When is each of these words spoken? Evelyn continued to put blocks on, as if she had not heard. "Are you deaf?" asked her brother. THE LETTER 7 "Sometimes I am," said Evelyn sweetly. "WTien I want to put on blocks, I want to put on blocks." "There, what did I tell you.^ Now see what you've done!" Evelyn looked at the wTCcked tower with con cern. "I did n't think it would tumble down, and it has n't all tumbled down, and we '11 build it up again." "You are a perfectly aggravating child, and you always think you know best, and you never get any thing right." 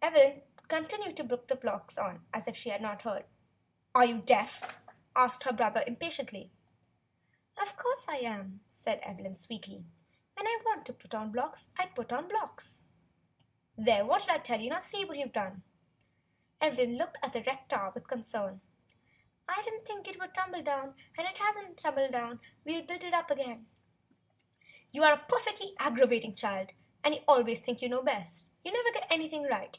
Evelyn 0.00 0.42
continued 0.68 1.16
to 1.18 1.24
put 1.24 1.60
blocks 1.60 1.98
on, 1.98 2.24
as 2.32 2.48
if 2.48 2.56
she 2.56 2.70
had 2.70 2.80
not 2.80 3.02
heard. 3.02 3.26
"Are 3.94 4.06
you 4.06 4.22
deaf?" 4.22 4.62
asked 5.14 5.44
her 5.44 5.52
brother. 5.52 5.82
THE 5.84 5.90
LETTER 5.92 6.10
7 6.26 6.50
"Sometimes 7.58 8.06
I 8.08 8.16
am," 8.20 8.60
said 8.70 9.00
Evelyn 9.00 9.36
sweetly. 9.36 9.84
"WTien 10.36 10.46
I 10.46 10.62
want 10.64 10.86
to 10.86 10.94
put 10.94 11.14
on 11.14 11.30
blocks, 11.30 11.68
I 11.76 11.82
want 11.84 11.94
to 11.94 12.02
put 12.02 12.12
on 12.14 12.28
blocks." 12.28 12.84
"There, 13.76 14.06
what 14.06 14.22
did 14.22 14.30
I 14.30 14.38
tell 14.38 14.60
you.^ 14.60 14.70
Now 14.70 14.78
see 14.78 15.04
what 15.04 15.18
you've 15.18 15.32
done!" 15.32 15.62
Evelyn 16.60 16.96
looked 16.96 17.18
at 17.22 17.34
the 17.34 17.42
wTCcked 17.42 17.68
tower 17.68 17.90
with 17.92 18.08
con 18.08 18.22
cern. 18.22 18.60
"I 19.46 19.62
did 19.62 19.74
n't 19.74 19.86
think 19.86 20.08
it 20.08 20.18
would 20.18 20.32
tumble 20.32 20.62
down, 20.62 20.94
and 21.18 21.26
it 21.26 21.36
has 21.38 21.54
n't 21.56 21.66
all 21.66 21.74
tumbled 21.74 22.12
down, 22.12 22.30
and 22.30 22.40
we 22.64 22.72
'11 22.76 22.86
build 22.86 23.04
it 23.04 23.12
up 23.14 23.30
again." 23.30 23.66
"You 24.90 25.02
are 25.04 25.12
a 25.12 25.18
perfectly 25.28 25.74
aggravating 25.78 26.34
child, 26.34 26.72
and 27.04 27.14
you 27.14 27.20
always 27.28 27.60
think 27.60 27.82
you 27.82 27.90
know 27.90 28.00
best, 28.02 28.46
and 28.46 28.52
you 28.64 28.72
never 28.72 28.94
get 28.94 29.06
any 29.10 29.28
thing 29.28 29.42
right." 29.42 29.78